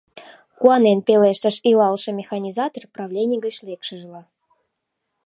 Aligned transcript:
—Куанен 0.59 0.99
пелештыш 1.07 1.55
илалше 1.69 2.11
механизатор, 2.19 2.83
правлений 2.95 3.41
гыч 3.45 3.55
лекшыжла. 3.67 4.21